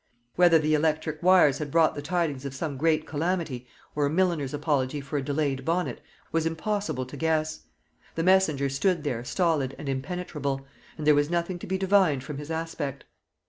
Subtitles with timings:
[0.35, 4.51] Whether the electric wires had brought the tidings of some great calamity, or a milliner's
[4.51, 7.65] apology for a delayed bonnet, was impossible to guess.
[8.15, 10.65] The messenger stood there stolid and impenetrable,
[10.97, 13.03] and there was nothing to be divined from his aspect.